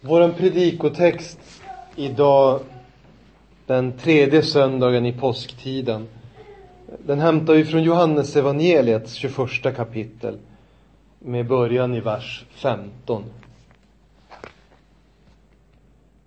Vår 0.00 0.28
predikotext 0.28 1.38
idag, 1.96 2.60
den 3.66 3.92
tredje 3.92 4.42
söndagen 4.42 5.06
i 5.06 5.12
påsktiden, 5.12 6.08
den 7.06 7.20
hämtar 7.20 7.54
vi 7.54 7.64
från 7.64 7.82
Johannes 7.82 8.36
evangeliets 8.36 9.12
21 9.12 9.76
kapitel 9.76 10.38
med 11.18 11.46
början 11.46 11.94
i 11.94 12.00
vers 12.00 12.44
15. 12.50 13.24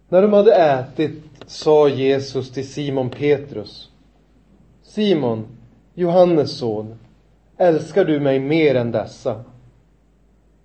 När 0.10 0.22
de 0.22 0.34
hade 0.34 0.56
ätit 0.56 1.24
sa 1.46 1.90
Jesus 1.90 2.52
till 2.52 2.70
Simon 2.70 3.10
Petrus 3.10 3.90
Simon, 4.84 5.48
Johannes 5.94 6.58
son, 6.58 7.00
älskar 7.58 8.06
du 8.06 8.20
mig 8.20 8.40
mer 8.40 8.76
än 8.76 8.92
dessa? 8.92 9.44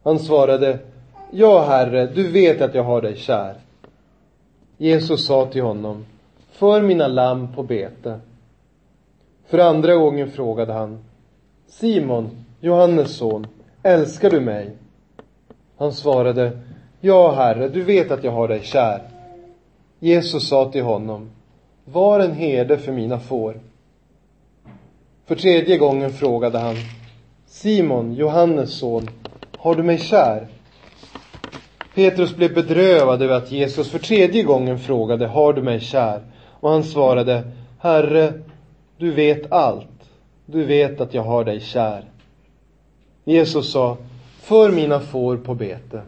Han 0.03 0.19
svarade 0.19 0.79
Ja, 1.33 1.65
Herre, 1.65 2.07
du 2.07 2.29
vet 2.29 2.61
att 2.61 2.75
jag 2.75 2.85
har 2.85 3.03
dig 3.03 3.17
kär. 3.17 3.55
Jesus 4.77 5.27
sa 5.27 5.47
till 5.47 5.63
honom 5.63 6.05
För 6.51 6.83
mina 6.83 7.09
lamm 7.09 7.55
på 7.55 7.63
bete. 7.63 8.21
För 9.47 9.59
andra 9.59 9.95
gången 9.95 10.31
frågade 10.31 10.73
han 10.73 11.05
Simon, 11.67 12.31
Johannes 12.61 13.17
son, 13.17 13.47
älskar 13.83 14.31
du 14.31 14.41
mig? 14.41 14.71
Han 15.77 15.93
svarade 15.93 16.59
Ja, 17.01 17.33
Herre, 17.33 17.69
du 17.69 17.83
vet 17.83 18.11
att 18.11 18.25
jag 18.25 18.33
har 18.33 18.49
dig 18.49 18.61
kär. 18.63 19.03
Jesus 19.99 20.49
sa 20.49 20.73
till 20.73 20.83
honom 20.83 21.31
Var 21.85 22.21
en 22.21 22.33
herde 22.33 22.79
för 22.79 22.93
mina 22.93 23.21
får. 23.21 23.61
För 25.27 25.35
tredje 25.35 25.79
gången 25.79 26.11
frågade 26.11 26.59
han 26.59 26.77
Simon, 27.47 28.15
Johannes 28.15 28.79
son, 28.79 29.11
har 29.57 29.75
du 29.75 29.83
mig 29.83 29.99
kär? 29.99 30.49
Petrus 32.01 32.37
blev 32.37 32.55
bedrövad 32.55 33.23
över 33.23 33.35
att 33.35 33.53
Jesus 33.53 33.91
för 33.91 33.99
tredje 33.99 34.43
gången 34.43 34.79
frågade 34.79 35.27
Har 35.27 35.53
du 35.53 35.63
mig 35.63 35.81
kär? 35.81 36.21
Och 36.61 36.71
han 36.71 36.85
svarade 36.85 37.43
Herre, 37.79 38.33
du 38.99 39.11
vet 39.11 39.53
allt. 39.53 39.87
Du 40.47 40.65
vet 40.65 41.01
att 41.01 41.15
jag 41.15 41.23
har 41.23 41.45
dig 41.45 41.61
kär. 41.61 42.05
Jesus 43.25 43.73
sa 43.73 43.97
För 44.41 44.71
mina 44.71 45.01
får 45.01 45.37
på 45.37 45.55
bete. 45.55 46.01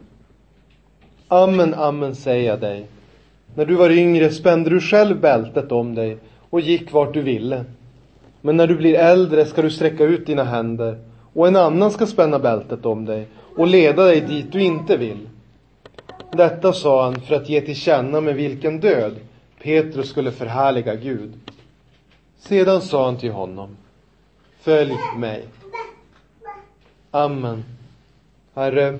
Amen, 1.29 1.75
amen 1.75 2.15
säger 2.15 2.49
jag 2.49 2.61
dig. 2.61 2.87
När 3.55 3.67
du 3.67 3.75
var 3.75 3.91
yngre 3.91 4.31
spände 4.31 4.71
du 4.71 4.81
själv 4.81 5.21
bältet 5.21 5.73
om 5.73 5.95
dig 5.95 6.17
och 6.51 6.61
gick 6.61 6.93
vart 6.93 7.15
du 7.15 7.23
ville. 7.23 7.65
Men 8.41 8.57
när 8.57 8.67
du 8.67 8.77
blir 8.77 8.95
äldre 8.95 9.45
ska 9.47 9.63
du 9.63 9.71
sträcka 9.71 10.05
ut 10.05 10.27
dina 10.27 10.45
händer 10.45 10.99
och 11.33 11.49
en 11.49 11.57
annan 11.57 11.91
ska 11.91 12.07
spänna 12.07 12.39
bältet 12.39 12.87
om 12.87 13.05
dig 13.05 13.27
och 13.57 13.67
leda 13.67 14.05
dig 14.05 14.21
dit 14.21 14.53
du 14.53 14.63
inte 14.63 14.97
vill. 14.97 15.29
Detta 16.37 16.73
sa 16.73 17.05
han 17.05 17.21
för 17.21 17.35
att 17.35 17.49
ge 17.49 17.61
till 17.61 17.77
känna 17.77 18.21
med 18.21 18.35
vilken 18.35 18.81
död 18.81 19.17
Petrus 19.63 20.11
skulle 20.11 20.33
förhärliga 20.33 20.95
Gud. 20.95 21.33
Sedan 22.39 22.83
sa 22.83 23.05
han 23.05 23.17
till 23.17 23.33
honom, 23.33 23.77
följ 24.61 24.95
mig. 25.17 25.45
Amen. 27.11 27.65
Herre, 28.55 28.99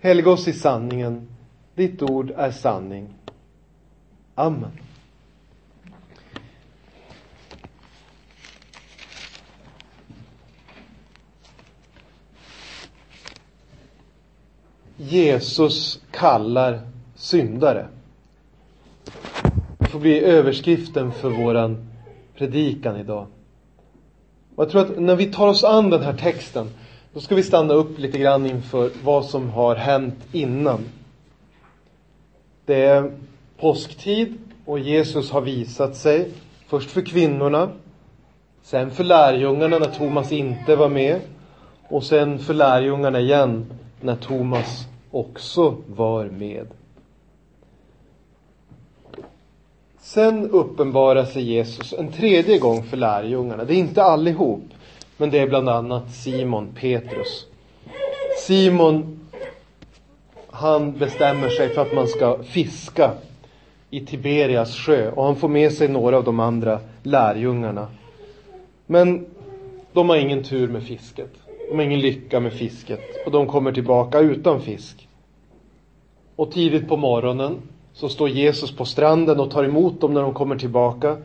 helga 0.00 0.30
oss 0.30 0.48
i 0.48 0.52
sanningen. 0.52 1.28
Ditt 1.74 2.02
ord 2.02 2.32
är 2.36 2.50
sanning. 2.50 3.08
Amen. 4.34 4.85
Jesus 14.96 16.00
kallar 16.10 16.80
syndare. 17.14 17.86
Det 19.78 19.86
får 19.86 20.00
bli 20.00 20.20
överskriften 20.20 21.12
för 21.12 21.30
våran 21.30 21.88
predikan 22.36 22.96
idag. 22.96 23.26
Och 24.54 24.64
jag 24.64 24.70
tror 24.70 24.80
att 24.80 25.00
när 25.00 25.16
vi 25.16 25.26
tar 25.26 25.48
oss 25.48 25.64
an 25.64 25.90
den 25.90 26.02
här 26.02 26.12
texten, 26.12 26.70
då 27.12 27.20
ska 27.20 27.34
vi 27.34 27.42
stanna 27.42 27.74
upp 27.74 27.98
lite 27.98 28.18
grann 28.18 28.46
inför 28.46 28.90
vad 29.04 29.24
som 29.24 29.50
har 29.50 29.74
hänt 29.74 30.18
innan. 30.32 30.80
Det 32.64 32.84
är 32.84 33.12
påsktid 33.60 34.38
och 34.64 34.78
Jesus 34.78 35.30
har 35.30 35.40
visat 35.40 35.96
sig, 35.96 36.30
först 36.66 36.90
för 36.90 37.02
kvinnorna, 37.02 37.70
sen 38.62 38.90
för 38.90 39.04
lärjungarna 39.04 39.78
när 39.78 39.86
Thomas 39.86 40.32
inte 40.32 40.76
var 40.76 40.88
med 40.88 41.20
och 41.88 42.04
sen 42.04 42.38
för 42.38 42.54
lärjungarna 42.54 43.20
igen 43.20 43.66
när 44.06 44.16
Thomas 44.16 44.86
också 45.10 45.76
var 45.86 46.24
med. 46.24 46.66
Sen 50.00 50.50
uppenbarar 50.50 51.24
sig 51.24 51.42
Jesus 51.42 51.92
en 51.92 52.12
tredje 52.12 52.58
gång 52.58 52.82
för 52.82 52.96
lärjungarna. 52.96 53.64
Det 53.64 53.74
är 53.74 53.78
inte 53.78 54.02
allihop, 54.02 54.64
men 55.16 55.30
det 55.30 55.38
är 55.38 55.48
bland 55.48 55.68
annat 55.68 56.14
Simon 56.14 56.68
Petrus. 56.74 57.46
Simon, 58.46 59.20
han 60.50 60.92
bestämmer 60.98 61.48
sig 61.48 61.68
för 61.68 61.82
att 61.82 61.94
man 61.94 62.08
ska 62.08 62.42
fiska 62.42 63.12
i 63.90 64.06
Tiberias 64.06 64.76
sjö 64.76 65.10
och 65.10 65.24
han 65.24 65.36
får 65.36 65.48
med 65.48 65.72
sig 65.72 65.88
några 65.88 66.16
av 66.16 66.24
de 66.24 66.40
andra 66.40 66.80
lärjungarna. 67.02 67.88
Men 68.86 69.26
de 69.92 70.08
har 70.08 70.16
ingen 70.16 70.44
tur 70.44 70.68
med 70.68 70.82
fisket. 70.82 71.45
De 71.68 71.76
har 71.76 71.82
ingen 71.82 72.00
lycka 72.00 72.40
med 72.40 72.52
fisket 72.52 73.00
och 73.26 73.32
de 73.32 73.46
kommer 73.46 73.72
tillbaka 73.72 74.20
utan 74.20 74.60
fisk. 74.60 75.08
Och 76.36 76.50
tidigt 76.50 76.88
på 76.88 76.96
morgonen 76.96 77.62
så 77.92 78.08
står 78.08 78.28
Jesus 78.28 78.76
på 78.76 78.84
stranden 78.84 79.40
och 79.40 79.50
tar 79.50 79.64
emot 79.64 80.00
dem 80.00 80.14
när 80.14 80.22
de 80.22 80.34
kommer 80.34 80.56
tillbaka. 80.56 81.16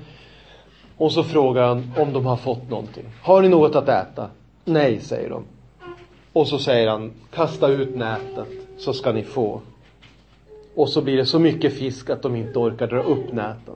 Och 0.98 1.12
så 1.12 1.24
frågar 1.24 1.68
han 1.68 1.92
om 1.98 2.14
de 2.14 2.26
har 2.26 2.38
fått 2.38 2.70
någonting. 2.70 3.06
Har 3.22 3.42
ni 3.42 3.50
något 3.50 3.76
att 3.76 3.90
äta? 3.90 4.30
Nej, 4.66 5.00
säger 5.00 5.30
de. 5.30 5.44
Och 6.34 6.48
så 6.48 6.60
säger 6.60 6.88
han, 6.88 7.12
kasta 7.32 7.68
ut 7.68 7.96
nätet 7.96 8.48
så 8.78 8.94
ska 8.94 9.12
ni 9.12 9.24
få. 9.24 9.62
Och 10.76 10.90
så 10.90 11.02
blir 11.02 11.18
det 11.18 11.26
så 11.26 11.40
mycket 11.40 11.74
fisk 11.74 12.10
att 12.10 12.22
de 12.22 12.36
inte 12.36 12.60
orkar 12.60 12.88
dra 12.88 13.02
upp 13.04 13.34
näten. 13.34 13.76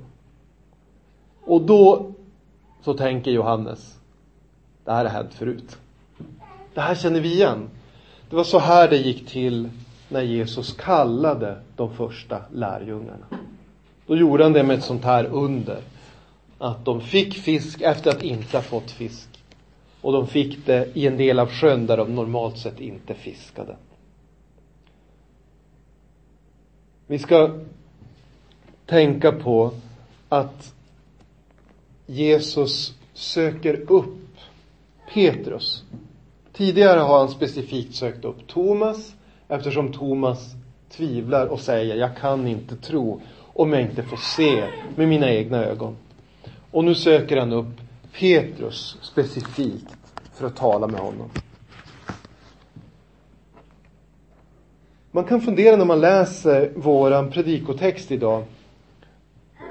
Och 1.44 1.62
då 1.62 2.12
så 2.82 2.94
tänker 2.94 3.32
Johannes, 3.32 3.98
det 4.84 4.92
här 4.92 5.06
har 5.06 5.12
hänt 5.12 5.34
förut. 5.34 5.78
Det 6.76 6.82
här 6.82 6.96
känner 6.96 7.20
vi 7.20 7.34
igen. 7.34 7.70
Det 8.30 8.36
var 8.36 8.44
så 8.44 8.60
här 8.60 8.90
det 8.90 8.98
gick 8.98 9.28
till 9.28 9.70
när 10.10 10.22
Jesus 10.22 10.74
kallade 10.74 11.58
de 11.76 11.96
första 11.96 12.42
lärjungarna. 12.54 13.26
Då 14.08 14.16
gjorde 14.16 14.44
han 14.44 14.54
det 14.54 14.64
med 14.64 14.78
ett 14.78 14.84
sånt 14.84 15.04
här 15.04 15.26
under. 15.26 15.82
Att 16.58 16.86
de 16.86 17.02
fick 17.02 17.34
fisk 17.34 17.82
efter 17.82 18.12
att 18.12 18.24
inte 18.24 18.58
ha 18.58 18.62
fått 18.62 18.92
fisk. 18.92 19.28
Och 20.02 20.14
de 20.14 20.28
fick 20.28 20.66
det 20.66 20.90
i 20.94 21.08
en 21.08 21.18
del 21.18 21.40
av 21.40 21.50
sjön 21.50 21.86
där 21.86 21.98
de 21.98 22.16
normalt 22.16 22.58
sett 22.58 22.80
inte 22.80 23.14
fiskade. 23.14 23.76
Vi 27.08 27.20
ska 27.20 27.60
tänka 28.86 29.32
på 29.32 29.72
att 30.30 30.74
Jesus 32.06 32.94
söker 33.14 33.92
upp 33.92 34.38
Petrus. 35.14 35.84
Tidigare 36.58 37.00
har 37.00 37.20
han 37.20 37.30
specifikt 37.30 37.96
sökt 37.96 38.26
upp 38.26 38.48
Thomas 38.48 39.16
eftersom 39.48 39.94
Thomas 39.94 40.54
tvivlar 40.90 41.48
och 41.48 41.60
säger 41.60 41.96
jag 41.96 42.18
kan 42.18 42.48
inte 42.48 42.76
tro 42.76 43.22
om 43.54 43.74
jag 43.74 43.82
inte 43.82 44.04
får 44.04 44.18
se 44.18 44.64
med 44.96 45.08
mina 45.08 45.32
egna 45.32 45.66
ögon. 45.66 45.98
Och 46.72 46.84
nu 46.84 46.96
söker 46.96 47.38
han 47.38 47.54
upp 47.54 47.82
Petrus 48.20 48.98
specifikt 49.02 49.96
för 50.34 50.48
att 50.48 50.56
tala 50.56 50.88
med 50.88 51.00
honom. 51.00 51.30
Man 55.12 55.24
kan 55.24 55.42
fundera 55.42 55.76
när 55.76 55.86
man 55.86 56.02
läser 56.02 56.72
våran 56.76 57.32
predikotext 57.32 58.12
idag 58.12 58.44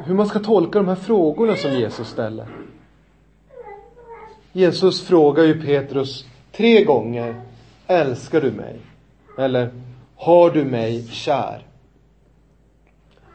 hur 0.04 0.14
man 0.14 0.26
ska 0.26 0.38
tolka 0.38 0.78
de 0.78 0.88
här 0.88 0.94
frågorna 0.94 1.56
som 1.56 1.72
Jesus 1.72 2.08
ställer. 2.08 2.46
Jesus 4.52 5.02
frågar 5.02 5.44
ju 5.44 5.62
Petrus 5.62 6.24
tre 6.56 6.84
gånger 6.84 7.40
Älskar 7.86 8.40
du 8.40 8.52
mig? 8.52 8.80
Eller 9.38 9.70
Har 10.16 10.50
du 10.50 10.64
mig 10.64 11.06
kär? 11.06 11.62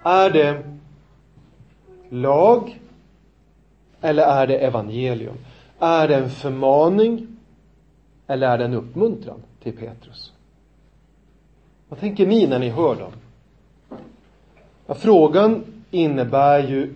Är 0.04 0.30
det 0.30 0.64
lag? 2.10 2.80
Eller 4.02 4.24
är 4.24 4.48
det 4.48 4.58
evangelium? 4.58 5.36
Är 5.80 6.08
det 6.08 6.16
en 6.16 6.30
förmaning? 6.30 7.28
Eller 8.28 8.48
är 8.48 8.58
det 8.58 8.66
en 8.66 8.74
uppmuntran 8.74 9.42
till 9.64 9.78
Petrus? 9.78 10.34
Vad 11.90 12.00
tänker 12.00 12.28
ni 12.28 12.48
när 12.48 12.60
ni 12.60 12.70
hör 12.70 12.96
dem? 12.96 13.12
Ja, 14.88 14.94
frågan 14.94 15.64
innebär 15.92 16.68
ju 16.68 16.94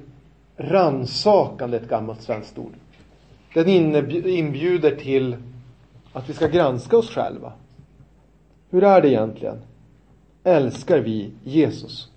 ransakande, 0.58 1.78
ett 1.78 1.90
gammalt 1.90 2.22
svenskt 2.22 2.58
ord. 2.58 2.74
Den 3.54 3.68
inbjuder 4.28 4.96
till 4.96 5.38
att 6.14 6.30
vi 6.30 6.34
ska 6.34 6.48
granska 6.48 6.98
oss 6.98 7.10
själva. 7.10 7.54
Hur 8.70 8.84
är 8.84 9.02
det 9.02 9.10
egentligen? 9.10 9.62
älskar 10.44 11.00
vi 11.00 11.32
Jesus? 11.44 12.10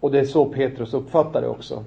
Och 0.00 0.10
det 0.10 0.20
är 0.20 0.24
så 0.24 0.44
Petrus 0.44 0.94
uppfattar 0.94 1.40
det 1.40 1.48
också. 1.48 1.84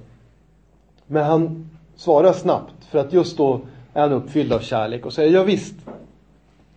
Men 1.08 1.24
han 1.24 1.70
svarar 1.96 2.34
snabbt, 2.34 2.86
för 2.90 3.00
att 3.00 3.14
just 3.14 3.38
då 3.38 3.62
är 3.94 4.02
han 4.02 4.12
uppfylld 4.12 4.54
av 4.54 4.60
kärlek 4.60 5.06
och 5.06 5.14
säger, 5.14 5.34
ja 5.34 5.44
visst, 5.44 5.76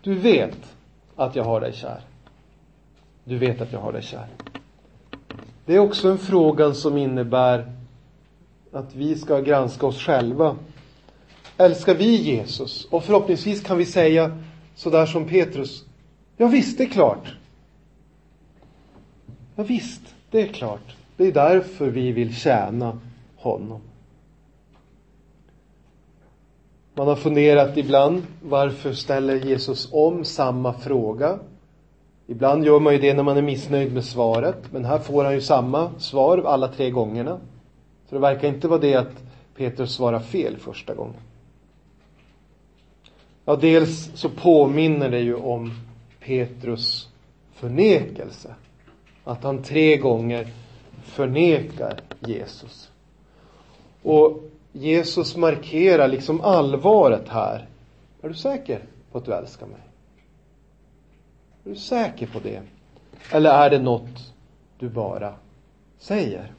du 0.03 0.15
vet 0.15 0.75
att 1.17 1.37
jag 1.37 1.45
har 1.45 1.61
dig 1.61 1.73
kär. 1.73 2.01
Du 3.25 3.39
vet 3.39 3.61
att 3.61 3.73
jag 3.73 3.81
har 3.81 3.93
dig 3.93 4.03
kär. 4.03 4.27
Det 5.67 5.75
är 5.75 5.79
också 5.79 6.11
en 6.11 6.19
fråga 6.19 6.75
som 6.75 6.97
innebär 6.97 7.73
att 8.73 8.95
vi 8.95 9.15
ska 9.15 9.41
granska 9.41 9.87
oss 9.87 9.99
själva. 9.99 10.57
Älskar 11.61 11.95
vi 11.95 12.17
Jesus? 12.17 12.85
Och 12.91 13.05
förhoppningsvis 13.05 13.61
kan 13.61 13.79
vi 13.79 13.87
säga 13.87 14.39
sådär 14.75 15.07
som 15.07 15.29
Petrus. 15.29 15.85
Ja 16.37 16.47
visst, 16.47 16.79
det 16.79 16.85
är 16.85 16.89
klart. 16.89 17.35
Ja 19.57 19.63
visst, 19.63 20.01
det 20.31 20.43
är 20.43 20.47
klart. 20.47 20.97
Det 21.17 21.27
är 21.27 21.33
därför 21.33 21.87
vi 21.87 22.13
vill 22.13 22.35
tjäna 22.35 22.99
honom. 23.37 23.81
Man 26.95 27.09
har 27.09 27.17
funderat 27.17 27.77
ibland, 27.77 28.23
varför 28.43 28.93
ställer 28.93 29.37
Jesus 29.37 29.89
om 29.93 30.25
samma 30.25 30.73
fråga? 30.73 31.39
Ibland 32.27 32.65
gör 32.65 32.81
man 32.81 32.93
ju 32.93 32.99
det 32.99 33.15
när 33.15 33.23
man 33.23 33.37
är 33.37 33.43
missnöjd 33.43 33.93
med 33.93 34.05
svaret, 34.05 34.73
men 34.73 34.85
här 34.85 34.99
får 34.99 35.25
han 35.25 35.35
ju 35.35 35.41
samma 35.41 35.91
svar 35.99 36.43
alla 36.47 36.69
tre 36.69 36.91
gångerna. 36.91 37.39
Så 38.09 38.15
det 38.15 38.21
verkar 38.21 38.49
inte 38.49 38.69
vara 38.69 38.81
det 38.81 38.95
att 38.95 39.23
Petrus 39.57 39.95
svarar 39.95 40.21
fel 40.21 40.57
första 40.57 40.95
gången. 40.95 41.21
Ja, 43.49 43.57
dels 43.57 44.11
så 44.15 44.29
påminner 44.29 45.11
det 45.11 45.21
ju 45.21 45.35
om 45.35 45.73
Petrus 46.21 47.09
förnekelse. 47.53 48.55
Att 49.25 49.45
han 49.45 49.63
tre 49.63 49.97
gånger 49.97 50.49
förnekar 51.03 52.01
Jesus. 52.21 52.91
Och 54.03 54.43
Jesus 54.73 55.37
markerar 55.37 56.09
liksom 56.09 56.41
allvaret 56.41 57.29
här. 57.29 57.69
Är 58.23 58.29
du 58.29 58.35
säker 58.35 58.83
på 59.13 59.19
att 59.19 59.25
du 59.25 59.35
älskar 59.35 59.67
mig? 59.67 59.81
Är 61.65 61.71
du 61.71 61.77
säker 61.77 62.27
på 62.27 62.39
det? 62.39 62.63
Eller 63.33 63.51
är 63.51 63.71
det 63.71 63.79
något 63.79 64.33
du 64.79 64.89
bara 64.89 65.35
säger? 65.99 66.53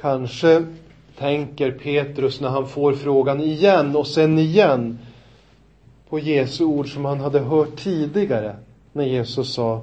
Kanske 0.00 0.66
tänker 1.18 1.70
Petrus 1.70 2.40
när 2.40 2.48
han 2.48 2.68
får 2.68 2.92
frågan 2.92 3.40
igen 3.40 3.96
och 3.96 4.06
sen 4.06 4.38
igen 4.38 4.98
på 6.08 6.18
Jesu 6.18 6.64
ord 6.64 6.94
som 6.94 7.04
han 7.04 7.20
hade 7.20 7.40
hört 7.40 7.76
tidigare 7.76 8.56
när 8.92 9.04
Jesus 9.04 9.54
sa 9.54 9.82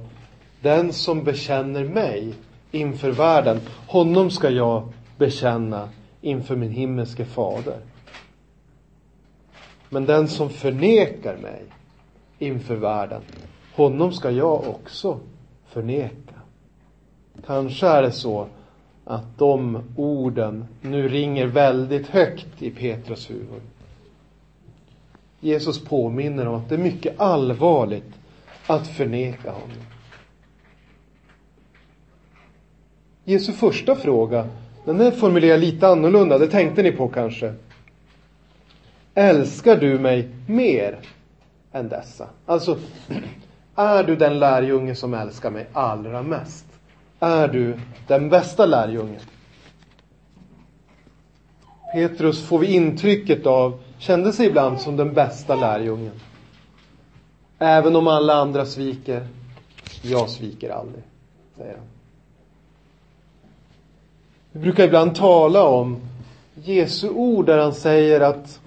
Den 0.62 0.94
som 0.94 1.24
bekänner 1.24 1.83
mig 1.83 2.33
inför 2.71 3.12
världen, 3.12 3.59
honom 3.88 4.31
ska 4.31 4.50
jag 4.50 4.88
bekänna 5.18 5.89
inför 6.21 6.56
min 6.56 6.71
himmelske 6.71 7.25
fader. 7.25 7.77
Men 9.89 10.06
den 10.06 10.27
som 10.27 10.50
förnekar 10.50 11.38
mig 11.38 11.62
inför 12.39 12.75
världen, 12.75 13.21
honom 13.75 14.12
ska 14.12 14.31
jag 14.31 14.68
också 14.68 15.19
förneka. 15.68 16.36
Kanske 17.45 17.88
är 17.88 18.01
det 18.01 18.12
så 18.12 18.47
att 19.05 19.38
de 19.38 19.83
orden 19.95 20.65
nu 20.81 21.07
ringer 21.07 21.47
väldigt 21.47 22.07
högt 22.07 22.61
i 22.61 22.69
Petrus 22.71 23.29
huvud. 23.29 23.61
Jesus 25.39 25.83
påminner 25.83 26.47
om 26.47 26.55
att 26.55 26.69
det 26.69 26.75
är 26.75 26.79
mycket 26.79 27.19
allvarligt 27.19 28.13
att 28.67 28.88
förneka 28.88 29.51
honom. 29.51 29.77
Jesu 33.23 33.51
första 33.51 33.95
fråga, 33.95 34.47
den 34.85 35.01
är 35.01 35.11
formulerad 35.11 35.59
lite 35.59 35.88
annorlunda, 35.88 36.38
det 36.38 36.47
tänkte 36.47 36.83
ni 36.83 36.91
på 36.91 37.07
kanske. 37.07 37.53
Älskar 39.13 39.77
du 39.77 40.00
mig 40.00 40.29
mer 40.47 41.00
än 41.71 41.89
dessa? 41.89 42.27
Alltså, 42.45 42.77
är 43.75 44.03
du 44.03 44.15
den 44.15 44.39
lärjunge 44.39 44.95
som 44.95 45.13
älskar 45.13 45.51
mig 45.51 45.67
allra 45.73 46.23
mest? 46.23 46.73
Är 47.24 47.48
du 47.48 47.80
den 48.08 48.30
bästa 48.30 48.66
lärjungen? 48.66 49.20
Petrus 51.94 52.44
får 52.46 52.60
vi 52.60 52.74
intrycket 52.74 53.46
av 53.46 53.80
kände 53.98 54.34
sig 54.34 54.48
ibland 54.48 54.81
som 54.81 54.98
den 54.98 55.14
bästa 55.14 55.56
lärjungen. 55.56 56.12
Även 57.60 57.96
om 57.96 58.08
alla 58.08 58.34
andra 58.34 58.66
sviker, 58.66 59.28
jag 60.02 60.30
sviker 60.30 60.70
aldrig, 60.70 61.04
säger 61.58 61.78
han. 61.78 61.88
Vi 64.52 64.60
brukar 64.60 64.84
ibland 64.84 65.16
tala 65.16 65.64
om 65.64 65.98
Jesu 66.56 67.10
ord 67.10 67.46
där 67.46 67.58
han 67.58 67.74
säger 67.74 68.22
att 68.22 68.60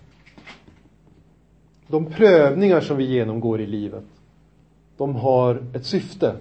de 1.86 2.06
prövningar 2.06 2.80
som 2.80 2.96
vi 2.96 3.04
genomgår 3.04 3.60
i 3.60 3.66
livet, 3.66 4.04
de 4.96 5.16
har 5.16 5.62
ett 5.74 5.86
syfte. 5.86 6.36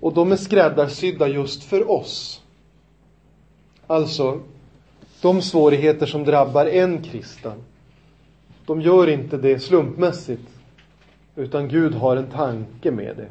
Och 0.00 0.14
de 0.14 0.32
är 0.32 0.36
skräddarsydda 0.36 1.28
just 1.28 1.64
för 1.64 1.90
oss. 1.90 2.42
Alltså, 3.86 4.40
de 5.20 5.42
svårigheter 5.42 6.06
som 6.06 6.24
drabbar 6.24 6.66
en 6.66 7.02
kristen, 7.02 7.62
de 8.66 8.80
gör 8.80 9.08
inte 9.08 9.36
det 9.36 9.58
slumpmässigt. 9.58 10.48
Utan 11.36 11.68
Gud 11.68 11.94
har 11.94 12.16
en 12.16 12.30
tanke 12.30 12.90
med 12.90 13.16
det. 13.16 13.30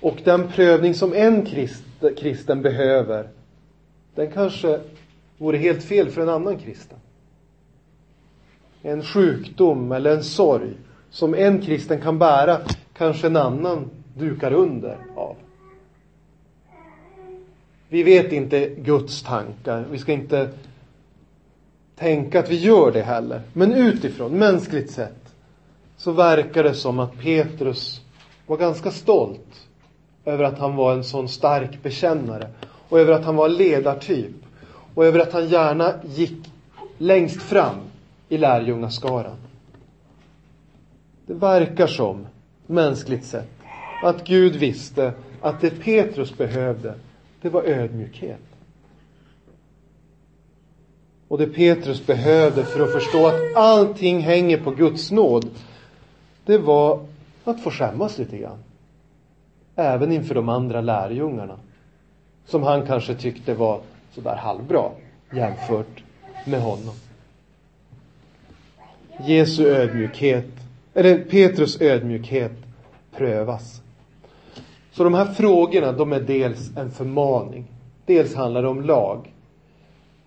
Och 0.00 0.16
den 0.24 0.48
prövning 0.48 0.94
som 0.94 1.14
en 1.14 1.46
kristen 2.16 2.62
behöver, 2.62 3.28
den 4.14 4.30
kanske 4.30 4.80
vore 5.38 5.56
helt 5.56 5.82
fel 5.84 6.10
för 6.10 6.22
en 6.22 6.28
annan 6.28 6.58
kristen. 6.58 6.98
En 8.82 9.02
sjukdom 9.02 9.92
eller 9.92 10.16
en 10.16 10.24
sorg 10.24 10.72
som 11.10 11.34
en 11.34 11.62
kristen 11.62 12.00
kan 12.00 12.18
bära, 12.18 12.60
kanske 12.92 13.26
en 13.26 13.36
annan 13.36 13.90
dukar 14.14 14.52
under 14.52 14.96
av. 15.16 15.36
Vi 17.88 18.02
vet 18.02 18.32
inte 18.32 18.68
Guds 18.68 19.22
tankar. 19.22 19.84
Vi 19.90 19.98
ska 19.98 20.12
inte 20.12 20.50
tänka 21.96 22.40
att 22.40 22.50
vi 22.50 22.56
gör 22.56 22.92
det 22.92 23.02
heller. 23.02 23.42
Men 23.52 23.72
utifrån, 23.72 24.38
mänskligt 24.38 24.90
sett, 24.90 25.34
så 25.96 26.12
verkar 26.12 26.62
det 26.62 26.74
som 26.74 26.98
att 26.98 27.18
Petrus 27.18 28.00
var 28.46 28.56
ganska 28.56 28.90
stolt 28.90 29.66
över 30.24 30.44
att 30.44 30.58
han 30.58 30.76
var 30.76 30.92
en 30.92 31.04
sån 31.04 31.28
stark 31.28 31.82
bekännare 31.82 32.48
och 32.88 33.00
över 33.00 33.12
att 33.12 33.24
han 33.24 33.36
var 33.36 33.48
ledartyp 33.48 34.34
och 34.94 35.04
över 35.04 35.18
att 35.18 35.32
han 35.32 35.48
gärna 35.48 35.94
gick 36.04 36.52
längst 36.98 37.42
fram 37.42 37.76
i 38.28 38.38
lärjungaskaran. 38.38 39.36
Det 41.26 41.34
verkar 41.34 41.86
som, 41.86 42.26
mänskligt 42.66 43.24
sett, 43.24 43.59
att 44.02 44.24
Gud 44.26 44.56
visste 44.56 45.12
att 45.40 45.60
det 45.60 45.70
Petrus 45.70 46.38
behövde, 46.38 46.94
det 47.42 47.48
var 47.48 47.62
ödmjukhet. 47.62 48.40
Och 51.28 51.38
det 51.38 51.46
Petrus 51.46 52.06
behövde 52.06 52.64
för 52.64 52.80
att 52.80 52.92
förstå 52.92 53.26
att 53.26 53.56
allting 53.56 54.20
hänger 54.20 54.64
på 54.64 54.70
Guds 54.70 55.10
nåd, 55.10 55.50
det 56.44 56.58
var 56.58 57.06
att 57.44 57.62
få 57.62 57.70
skämmas 57.70 58.18
lite 58.18 58.38
grann. 58.38 58.58
Även 59.76 60.12
inför 60.12 60.34
de 60.34 60.48
andra 60.48 60.80
lärjungarna. 60.80 61.58
Som 62.46 62.62
han 62.62 62.86
kanske 62.86 63.14
tyckte 63.14 63.54
var 63.54 63.80
sådär 64.14 64.36
halvbra 64.36 64.90
jämfört 65.32 66.02
med 66.46 66.60
honom. 66.60 66.94
Jesu 69.26 69.66
ödmjukhet, 69.66 70.50
eller 70.94 71.18
Petrus 71.24 71.80
ödmjukhet 71.80 72.52
prövas. 73.16 73.82
Så 74.92 75.04
de 75.04 75.14
här 75.14 75.26
frågorna, 75.26 75.92
de 75.92 76.12
är 76.12 76.20
dels 76.20 76.76
en 76.76 76.90
förmaning. 76.90 77.64
Dels 78.06 78.34
handlar 78.34 78.62
det 78.62 78.68
om 78.68 78.82
lag. 78.82 79.32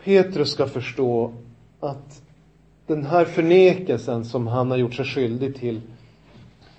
Petrus 0.03 0.51
ska 0.51 0.67
förstå 0.67 1.33
att 1.79 2.21
den 2.87 3.05
här 3.05 3.25
förnekelsen 3.25 4.25
som 4.25 4.47
han 4.47 4.71
har 4.71 4.77
gjort 4.77 4.93
sig 4.93 5.05
skyldig 5.05 5.55
till, 5.55 5.81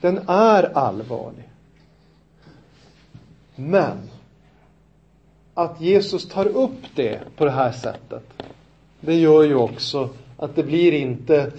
den 0.01 0.19
är 0.29 0.79
allvarlig. 0.79 1.49
Men 3.57 3.97
att 5.55 5.81
Jesus 5.81 6.29
tar 6.29 6.47
upp 6.47 6.81
det 6.95 7.21
på 7.37 7.45
det 7.45 7.51
här 7.51 7.73
sättet, 7.73 8.43
det 9.01 9.15
gör 9.15 9.43
ju 9.43 9.55
också 9.55 10.09
att 10.37 10.57
det 10.57 10.63
blir 10.63 10.93
inte 10.93 11.53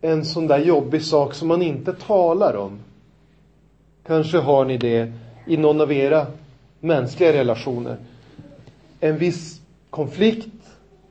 en 0.00 0.24
sån 0.24 0.46
där 0.46 0.58
jobbig 0.58 1.02
sak 1.02 1.34
som 1.34 1.48
man 1.48 1.62
inte 1.62 1.92
talar 1.92 2.56
om. 2.56 2.78
Kanske 4.10 4.38
har 4.38 4.64
ni 4.64 4.76
det 4.76 5.12
i 5.46 5.56
någon 5.56 5.80
av 5.80 5.92
era 5.92 6.26
mänskliga 6.80 7.32
relationer. 7.32 7.96
En 9.00 9.18
viss 9.18 9.60
konflikt, 9.90 10.48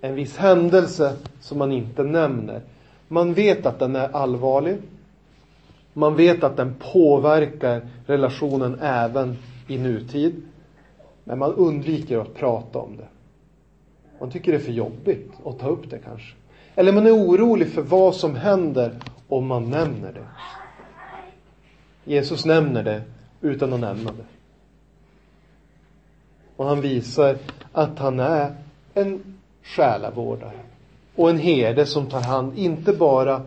en 0.01 0.15
viss 0.15 0.37
händelse 0.37 1.15
som 1.41 1.57
man 1.57 1.71
inte 1.71 2.03
nämner. 2.03 2.61
Man 3.07 3.33
vet 3.33 3.65
att 3.65 3.79
den 3.79 3.95
är 3.95 4.15
allvarlig. 4.15 4.77
Man 5.93 6.15
vet 6.15 6.43
att 6.43 6.57
den 6.57 6.75
påverkar 6.93 7.81
relationen 8.05 8.79
även 8.81 9.37
i 9.67 9.77
nutid. 9.77 10.41
Men 11.23 11.39
man 11.39 11.53
undviker 11.53 12.17
att 12.17 12.35
prata 12.35 12.79
om 12.79 12.97
det. 12.97 13.07
Man 14.19 14.31
tycker 14.31 14.51
det 14.51 14.57
är 14.57 14.61
för 14.61 14.71
jobbigt 14.71 15.31
att 15.45 15.59
ta 15.59 15.67
upp 15.67 15.89
det 15.89 15.99
kanske. 16.05 16.33
Eller 16.75 16.91
man 16.91 17.07
är 17.07 17.15
orolig 17.15 17.67
för 17.67 17.81
vad 17.81 18.15
som 18.15 18.35
händer 18.35 18.95
om 19.27 19.47
man 19.47 19.69
nämner 19.69 20.13
det. 20.13 20.25
Jesus 22.09 22.45
nämner 22.45 22.83
det 22.83 23.01
utan 23.41 23.73
att 23.73 23.79
nämna 23.79 24.11
det. 24.11 24.25
Och 26.55 26.65
han 26.65 26.81
visar 26.81 27.37
att 27.71 27.99
han 27.99 28.19
är 28.19 28.55
en 28.93 29.37
själavårdare 29.63 30.59
och 31.15 31.29
en 31.29 31.37
herde 31.37 31.85
som 31.85 32.05
tar 32.05 32.21
hand, 32.21 32.57
inte 32.57 32.93
bara 32.93 33.41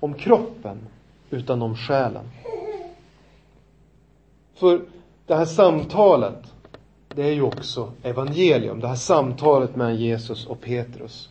om 0.00 0.14
kroppen, 0.14 0.78
utan 1.30 1.62
om 1.62 1.76
själen. 1.76 2.24
För 4.54 4.80
det 5.26 5.34
här 5.34 5.44
samtalet, 5.44 6.54
det 7.08 7.22
är 7.22 7.32
ju 7.32 7.42
också 7.42 7.92
evangelium. 8.02 8.80
Det 8.80 8.88
här 8.88 8.94
samtalet 8.94 9.76
mellan 9.76 9.96
Jesus 9.96 10.46
och 10.46 10.60
Petrus. 10.60 11.28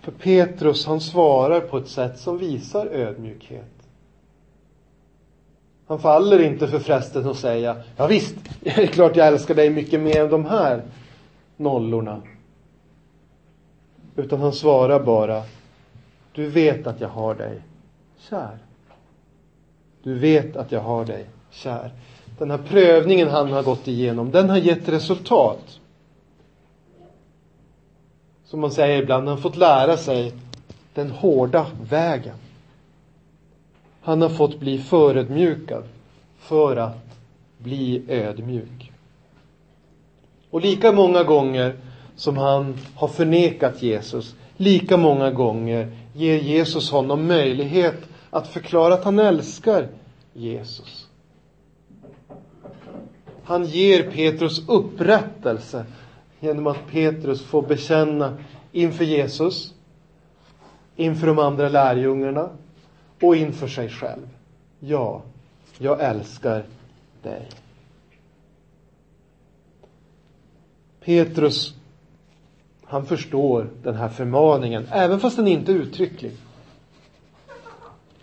För 0.00 0.12
Petrus, 0.12 0.86
han 0.86 1.00
svarar 1.00 1.60
på 1.60 1.78
ett 1.78 1.88
sätt 1.88 2.18
som 2.18 2.38
visar 2.38 2.86
ödmjukhet. 2.86 3.81
Han 5.86 5.98
faller 5.98 6.42
inte 6.42 6.68
för 6.68 6.78
frestelsen 6.78 7.30
att 7.30 7.36
säga, 7.36 7.76
ja 7.96 8.06
visst, 8.06 8.36
det 8.60 8.70
är 8.70 8.86
klart 8.86 9.16
jag 9.16 9.26
älskar 9.26 9.54
dig 9.54 9.70
mycket 9.70 10.00
mer 10.00 10.20
än 10.20 10.30
de 10.30 10.44
här 10.44 10.82
nollorna. 11.56 12.22
Utan 14.16 14.40
han 14.40 14.52
svarar 14.52 15.00
bara, 15.00 15.42
du 16.32 16.46
vet 16.46 16.86
att 16.86 17.00
jag 17.00 17.08
har 17.08 17.34
dig 17.34 17.60
kär. 18.18 18.58
Du 20.02 20.18
vet 20.18 20.56
att 20.56 20.72
jag 20.72 20.80
har 20.80 21.04
dig 21.04 21.26
kär. 21.50 21.90
Den 22.38 22.50
här 22.50 22.58
prövningen 22.58 23.28
han 23.28 23.52
har 23.52 23.62
gått 23.62 23.88
igenom, 23.88 24.30
den 24.30 24.50
har 24.50 24.56
gett 24.56 24.88
resultat. 24.88 25.80
Som 28.44 28.60
man 28.60 28.70
säger 28.70 29.02
ibland, 29.02 29.28
han 29.28 29.36
har 29.36 29.42
fått 29.42 29.56
lära 29.56 29.96
sig 29.96 30.32
den 30.94 31.10
hårda 31.10 31.66
vägen. 31.90 32.34
Han 34.02 34.22
har 34.22 34.28
fått 34.28 34.60
bli 34.60 34.78
förödmjukad 34.78 35.84
för 36.38 36.76
att 36.76 37.18
bli 37.58 38.02
ödmjuk. 38.08 38.92
Och 40.50 40.60
lika 40.60 40.92
många 40.92 41.22
gånger 41.22 41.76
som 42.16 42.36
han 42.36 42.74
har 42.94 43.08
förnekat 43.08 43.82
Jesus, 43.82 44.34
lika 44.56 44.96
många 44.96 45.30
gånger 45.30 45.96
ger 46.14 46.38
Jesus 46.38 46.90
honom 46.90 47.26
möjlighet 47.26 48.08
att 48.30 48.48
förklara 48.48 48.94
att 48.94 49.04
han 49.04 49.18
älskar 49.18 49.88
Jesus. 50.32 51.08
Han 53.44 53.64
ger 53.64 54.10
Petrus 54.10 54.68
upprättelse 54.68 55.84
genom 56.40 56.66
att 56.66 56.86
Petrus 56.90 57.42
får 57.42 57.62
bekänna 57.62 58.36
inför 58.72 59.04
Jesus, 59.04 59.74
inför 60.96 61.26
de 61.26 61.38
andra 61.38 61.68
lärjungarna 61.68 62.48
och 63.22 63.36
inför 63.36 63.68
sig 63.68 63.88
själv. 63.88 64.28
Ja, 64.80 65.22
jag 65.78 66.00
älskar 66.00 66.64
dig. 67.22 67.48
Petrus, 71.04 71.74
han 72.84 73.06
förstår 73.06 73.70
den 73.82 73.94
här 73.94 74.08
förmaningen, 74.08 74.86
även 74.92 75.20
fast 75.20 75.36
den 75.36 75.48
inte 75.48 75.72
är 75.72 75.76
uttrycklig. 75.76 76.32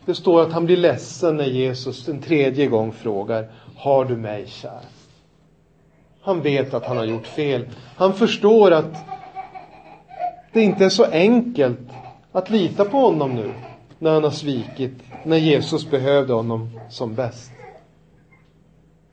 Det 0.06 0.16
står 0.16 0.42
att 0.42 0.52
han 0.52 0.66
blir 0.66 0.78
ledsen 0.78 1.38
när 1.38 1.46
Jesus 1.46 2.08
en 2.08 2.22
tredje 2.22 2.68
gång 2.68 2.92
frågar, 2.92 3.52
har 3.76 4.06
du 4.06 4.18
mig 4.18 4.48
kär? 4.48 4.82
Han 6.22 6.42
vet 6.42 6.74
att 6.74 6.86
han 6.86 6.98
har 6.98 7.06
gjort 7.06 7.28
fel. 7.28 7.70
Han 7.96 8.14
förstår 8.14 8.72
att 8.72 8.96
det 10.54 10.62
inte 10.62 10.86
är 10.86 10.90
så 10.90 11.06
enkelt 11.06 11.80
att 12.32 12.50
lita 12.50 12.86
på 12.86 12.98
honom 12.98 13.36
nu 13.36 13.54
när 14.00 14.14
han 14.14 14.24
har 14.24 14.32
svikit, 14.32 14.94
när 15.24 15.38
Jesus 15.38 15.90
behövde 15.90 16.34
honom 16.34 16.80
som 16.90 17.16
bäst. 17.16 17.52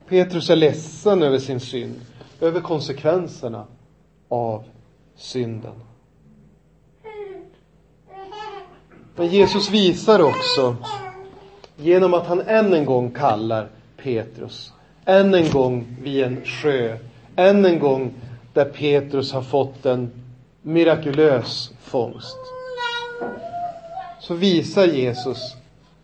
Petrus 0.09 0.49
är 0.49 0.55
ledsen 0.55 1.23
över 1.23 1.39
sin 1.39 1.59
synd, 1.59 1.95
över 2.41 2.61
konsekvenserna 2.61 3.65
av 4.29 4.63
synden. 5.15 5.73
Men 9.15 9.27
Jesus 9.27 9.69
visar 9.69 10.21
också, 10.21 10.75
genom 11.75 12.13
att 12.13 12.27
han 12.27 12.41
än 12.41 12.73
en 12.73 12.85
gång 12.85 13.11
kallar 13.11 13.69
Petrus, 13.97 14.73
än 15.05 15.33
en 15.33 15.51
gång 15.51 15.97
vid 16.01 16.23
en 16.23 16.45
sjö, 16.45 16.97
än 17.35 17.65
en 17.65 17.79
gång 17.79 18.13
där 18.53 18.65
Petrus 18.65 19.33
har 19.33 19.41
fått 19.41 19.85
en 19.85 20.11
mirakulös 20.61 21.71
fångst. 21.81 22.37
Så 24.27 24.33
visar 24.33 24.87
Jesus, 24.87 25.55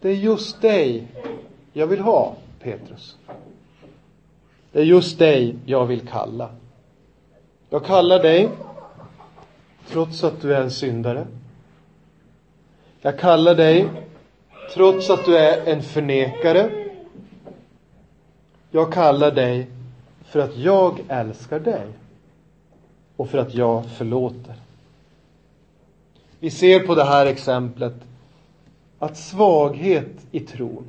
det 0.01 0.09
är 0.09 0.13
just 0.13 0.61
dig 0.61 1.07
jag 1.73 1.87
vill 1.87 1.99
ha, 1.99 2.35
Petrus. 2.59 3.15
Det 4.71 4.79
är 4.79 4.83
just 4.83 5.19
dig 5.19 5.55
jag 5.65 5.85
vill 5.85 6.07
kalla. 6.07 6.49
Jag 7.69 7.85
kallar 7.85 8.19
dig 8.19 8.49
trots 9.87 10.23
att 10.23 10.41
du 10.41 10.55
är 10.55 10.61
en 10.61 10.71
syndare. 10.71 11.27
Jag 13.01 13.19
kallar 13.19 13.55
dig 13.55 13.89
trots 14.73 15.09
att 15.09 15.25
du 15.25 15.37
är 15.37 15.67
en 15.67 15.81
förnekare. 15.81 16.69
Jag 18.71 18.93
kallar 18.93 19.31
dig 19.31 19.67
för 20.25 20.39
att 20.39 20.57
jag 20.57 20.99
älskar 21.07 21.59
dig 21.59 21.87
och 23.15 23.29
för 23.29 23.37
att 23.37 23.53
jag 23.53 23.85
förlåter. 23.85 24.55
Vi 26.39 26.51
ser 26.51 26.79
på 26.79 26.95
det 26.95 27.03
här 27.03 27.25
exemplet 27.25 27.93
att 29.03 29.17
svaghet 29.17 30.27
i 30.31 30.39
tron 30.39 30.85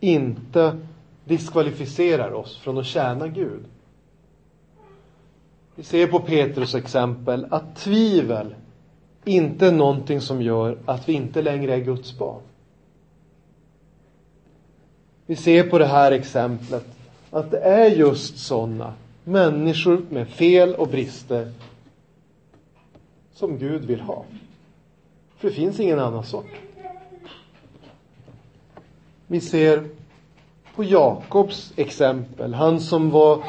inte 0.00 0.78
diskvalificerar 1.24 2.32
oss 2.32 2.56
från 2.56 2.78
att 2.78 2.86
tjäna 2.86 3.28
Gud. 3.28 3.64
Vi 5.74 5.82
ser 5.82 6.06
på 6.06 6.20
Petrus 6.20 6.74
exempel 6.74 7.46
att 7.50 7.76
tvivel 7.76 8.54
inte 9.24 9.66
är 9.66 9.72
någonting 9.72 10.20
som 10.20 10.42
gör 10.42 10.78
att 10.84 11.08
vi 11.08 11.12
inte 11.12 11.42
längre 11.42 11.74
är 11.74 11.80
Guds 11.80 12.18
barn. 12.18 12.42
Vi 15.26 15.36
ser 15.36 15.70
på 15.70 15.78
det 15.78 15.86
här 15.86 16.12
exemplet 16.12 16.86
att 17.30 17.50
det 17.50 17.58
är 17.58 17.90
just 17.90 18.38
sådana 18.38 18.94
människor 19.24 20.02
med 20.10 20.28
fel 20.28 20.74
och 20.74 20.88
brister 20.88 21.52
som 23.32 23.58
Gud 23.58 23.84
vill 23.84 24.00
ha. 24.00 24.24
För 25.36 25.48
det 25.48 25.54
finns 25.54 25.80
ingen 25.80 25.98
annan 25.98 26.24
sort. 26.24 26.60
Vi 29.26 29.40
ser 29.40 29.84
på 30.74 30.84
Jakobs 30.84 31.72
exempel, 31.76 32.54
han 32.54 32.80
som 32.80 33.10
var 33.10 33.44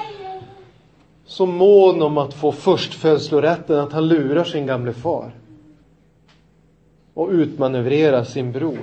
så 1.26 1.46
mån 1.46 2.02
om 2.02 2.18
att 2.18 2.34
få 2.34 2.52
förstfödslorätten 2.52 3.80
att 3.80 3.94
han 3.94 4.08
lurar 4.08 4.44
sin 4.44 4.66
gamle 4.66 4.94
far 4.94 5.32
och 7.14 7.30
utmanövrerar 7.30 8.24
sin 8.24 8.52
bror. 8.52 8.80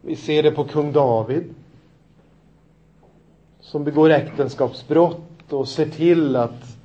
Vi 0.00 0.16
ser 0.16 0.42
det 0.42 0.50
på 0.50 0.64
kung 0.64 0.92
David 0.92 1.54
som 3.60 3.84
begår 3.84 4.10
äktenskapsbrott 4.10 5.52
och 5.52 5.68
ser 5.68 5.86
till 5.86 6.36
att 6.36 6.76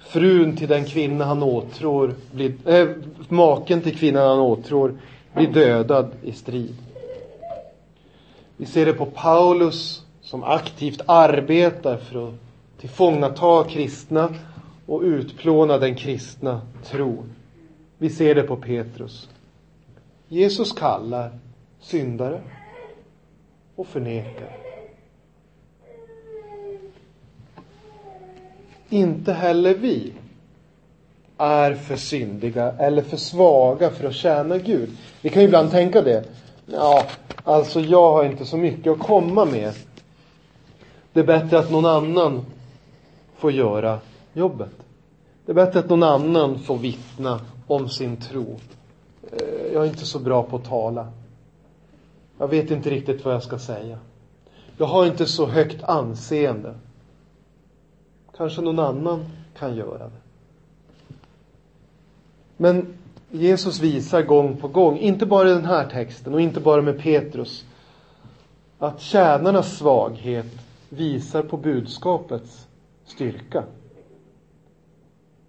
frun 0.00 0.56
till 0.56 0.68
den 0.68 0.84
kvinna 0.84 1.24
han 1.24 1.42
åtrår, 1.42 2.14
blir, 2.32 2.54
äh, 2.68 2.88
maken 3.28 3.80
till 3.80 3.96
kvinnan 3.96 4.28
han 4.28 4.38
åtrår 4.38 4.94
blir 5.34 5.48
dödad 5.52 6.10
i 6.22 6.32
strid. 6.32 6.76
Vi 8.56 8.66
ser 8.66 8.86
det 8.86 8.92
på 8.92 9.06
Paulus 9.06 10.02
som 10.22 10.44
aktivt 10.44 11.00
arbetar 11.06 11.96
för 11.96 12.28
att 12.28 12.34
tillfångata 12.80 13.64
kristna 13.64 14.34
och 14.86 15.02
utplåna 15.02 15.78
den 15.78 15.94
kristna 15.94 16.60
tron. 16.84 17.34
Vi 17.98 18.10
ser 18.10 18.34
det 18.34 18.42
på 18.42 18.56
Petrus. 18.56 19.28
Jesus 20.28 20.72
kallar 20.72 21.30
syndare 21.80 22.40
och 23.76 23.86
förnekar. 23.86 24.56
Inte 28.88 29.32
heller 29.32 29.74
vi 29.74 30.12
är 31.38 31.74
för 31.74 31.96
syndiga 31.96 32.72
eller 32.72 33.02
för 33.02 33.16
svaga 33.16 33.90
för 33.90 34.08
att 34.08 34.14
tjäna 34.14 34.58
Gud. 34.58 34.90
Vi 35.20 35.28
kan 35.28 35.42
ju 35.42 35.48
ibland 35.48 35.70
tänka 35.70 36.02
det. 36.02 36.24
Ja, 36.66 37.06
alltså 37.44 37.80
jag 37.80 38.12
har 38.12 38.24
inte 38.24 38.44
så 38.44 38.56
mycket 38.56 38.92
att 38.92 38.98
komma 38.98 39.44
med. 39.44 39.72
Det 41.12 41.20
är 41.20 41.24
bättre 41.24 41.58
att 41.58 41.70
någon 41.70 41.86
annan 41.86 42.44
får 43.36 43.52
göra 43.52 43.98
jobbet. 44.32 44.72
Det 45.46 45.52
är 45.52 45.54
bättre 45.54 45.78
att 45.78 45.90
någon 45.90 46.02
annan 46.02 46.58
får 46.58 46.78
vittna 46.78 47.40
om 47.66 47.88
sin 47.88 48.16
tro. 48.16 48.58
Eh, 49.32 49.72
jag 49.72 49.84
är 49.84 49.88
inte 49.88 50.06
så 50.06 50.18
bra 50.18 50.42
på 50.42 50.56
att 50.56 50.64
tala. 50.64 51.08
Jag 52.38 52.48
vet 52.48 52.70
inte 52.70 52.90
riktigt 52.90 53.24
vad 53.24 53.34
jag 53.34 53.42
ska 53.42 53.58
säga. 53.58 53.98
Jag 54.76 54.86
har 54.86 55.06
inte 55.06 55.26
så 55.26 55.46
högt 55.46 55.82
anseende. 55.82 56.74
Kanske 58.36 58.60
någon 58.60 58.78
annan 58.78 59.24
kan 59.58 59.76
göra 59.76 60.04
det. 60.04 60.20
Men 62.56 62.94
Jesus 63.34 63.80
visar 63.80 64.22
gång 64.22 64.56
på 64.56 64.68
gång, 64.68 64.98
inte 64.98 65.26
bara 65.26 65.50
i 65.50 65.52
den 65.52 65.64
här 65.64 65.88
texten 65.88 66.34
och 66.34 66.40
inte 66.40 66.60
bara 66.60 66.82
med 66.82 67.02
Petrus, 67.02 67.64
att 68.78 69.00
tjänarnas 69.00 69.78
svaghet 69.78 70.46
visar 70.88 71.42
på 71.42 71.56
budskapets 71.56 72.66
styrka. 73.04 73.64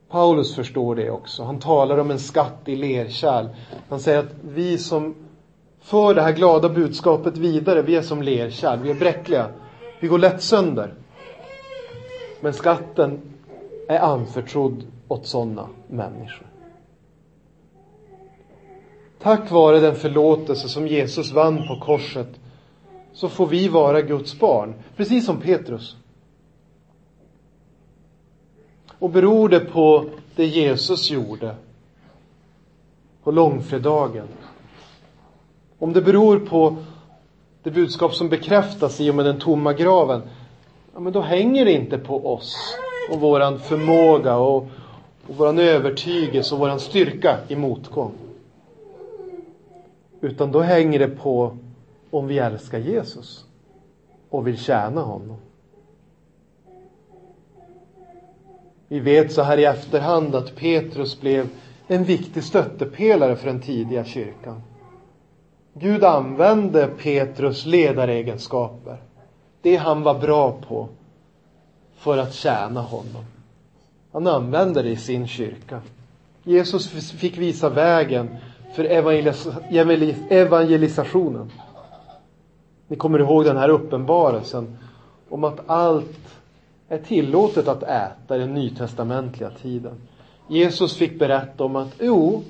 Paulus 0.09 0.55
förstår 0.55 0.95
det 0.95 1.11
också. 1.11 1.43
Han 1.43 1.59
talar 1.59 1.97
om 1.97 2.11
en 2.11 2.19
skatt 2.19 2.61
i 2.65 2.75
lerkärl. 2.75 3.47
Han 3.89 3.99
säger 3.99 4.19
att 4.19 4.33
vi 4.41 4.77
som 4.77 5.15
för 5.81 6.15
det 6.15 6.21
här 6.21 6.31
glada 6.31 6.69
budskapet 6.69 7.37
vidare, 7.37 7.81
vi 7.81 7.95
är 7.95 8.01
som 8.01 8.21
lerkärl, 8.21 8.79
vi 8.79 8.89
är 8.89 8.95
bräckliga. 8.95 9.49
Vi 9.99 10.07
går 10.07 10.19
lätt 10.19 10.43
sönder. 10.43 10.93
Men 12.41 12.53
skatten 12.53 13.21
är 13.87 13.99
anförtrodd 13.99 14.83
åt 15.07 15.27
sådana 15.27 15.67
människor. 15.87 16.52
Tack 19.23 19.51
vare 19.51 19.79
den 19.79 19.95
förlåtelse 19.95 20.69
som 20.69 20.87
Jesus 20.87 21.31
vann 21.31 21.67
på 21.67 21.79
korset 21.79 22.27
så 23.13 23.29
får 23.29 23.47
vi 23.47 23.67
vara 23.67 24.01
Guds 24.01 24.39
barn, 24.39 24.73
precis 24.97 25.25
som 25.25 25.41
Petrus. 25.41 25.95
Och 28.99 29.09
beror 29.09 29.49
det 29.49 29.59
på 29.59 30.05
det 30.35 30.45
Jesus 30.45 31.11
gjorde 31.11 31.55
på 33.23 33.31
långfredagen? 33.31 34.27
Om 35.79 35.93
det 35.93 36.01
beror 36.01 36.39
på 36.39 36.75
det 37.63 37.71
budskap 37.71 38.15
som 38.15 38.29
bekräftas 38.29 39.01
i 39.01 39.11
och 39.11 39.15
med 39.15 39.25
den 39.25 39.39
tomma 39.39 39.73
graven, 39.73 40.21
ja, 40.93 40.99
men 40.99 41.13
då 41.13 41.21
hänger 41.21 41.65
det 41.65 41.71
inte 41.71 41.97
på 41.97 42.33
oss 42.33 42.55
och 43.11 43.19
våran 43.19 43.59
förmåga 43.59 44.35
och, 44.35 44.67
och 45.27 45.35
våran 45.37 45.59
övertygelse 45.59 46.55
och 46.55 46.59
våran 46.59 46.79
styrka 46.79 47.37
i 47.47 47.55
motgång. 47.55 48.11
Utan 50.23 50.51
då 50.51 50.61
hänger 50.61 50.99
det 50.99 51.07
på 51.07 51.57
om 52.11 52.27
vi 52.27 52.39
älskar 52.39 52.79
Jesus 52.79 53.45
och 54.29 54.47
vill 54.47 54.57
tjäna 54.57 55.01
honom. 55.01 55.37
Vi 58.87 58.99
vet 58.99 59.31
så 59.31 59.41
här 59.41 59.57
i 59.57 59.65
efterhand 59.65 60.35
att 60.35 60.55
Petrus 60.55 61.21
blev 61.21 61.47
en 61.87 62.03
viktig 62.03 62.43
stöttepelare 62.43 63.35
för 63.35 63.47
den 63.47 63.61
tidiga 63.61 64.05
kyrkan. 64.05 64.61
Gud 65.73 66.03
använde 66.03 66.87
Petrus 66.87 67.65
ledaregenskaper, 67.65 68.97
det 69.61 69.75
han 69.75 70.03
var 70.03 70.19
bra 70.19 70.61
på, 70.67 70.89
för 71.95 72.17
att 72.17 72.33
tjäna 72.33 72.81
honom. 72.81 73.25
Han 74.11 74.27
använde 74.27 74.81
det 74.81 74.89
i 74.89 74.97
sin 74.97 75.27
kyrka. 75.27 75.81
Jesus 76.43 77.11
fick 77.11 77.37
visa 77.37 77.69
vägen 77.69 78.37
för 78.73 78.85
evangelis 78.85 80.17
evangelisationen. 80.29 81.51
Ni 82.87 82.95
kommer 82.95 83.19
ihåg 83.19 83.45
den 83.45 83.57
här 83.57 83.69
uppenbarelsen 83.69 84.77
om 85.29 85.43
att 85.43 85.69
allt 85.69 86.35
är 86.89 86.97
tillåtet 86.97 87.67
att 87.67 87.83
äta 87.83 88.35
i 88.35 88.39
den 88.39 88.53
nytestamentliga 88.53 89.49
tiden. 89.49 89.95
Jesus 90.47 90.95
fick 90.97 91.19
berätta 91.19 91.63
om 91.63 91.75
att 91.75 91.93
jo, 91.99 92.43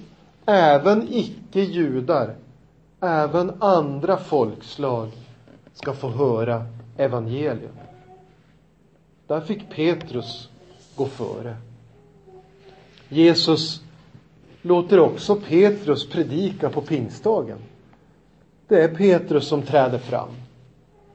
även 0.46 1.08
icke-judar, 1.12 2.36
även 3.02 3.52
andra 3.60 4.18
folkslag 4.18 5.10
ska 5.74 5.94
få 5.94 6.10
höra 6.10 6.66
evangelium. 6.98 7.72
Där 9.28 9.42
fick 9.42 9.70
Petrus 9.70 10.50
gå 10.96 11.06
före. 11.06 11.56
Jesus 13.10 13.82
låter 14.64 15.00
också 15.00 15.36
Petrus 15.36 16.10
predika 16.10 16.70
på 16.70 16.82
pingstdagen. 16.82 17.58
Det 18.68 18.84
är 18.84 18.96
Petrus 18.96 19.48
som 19.48 19.62
träder 19.62 20.00
fram 20.00 20.30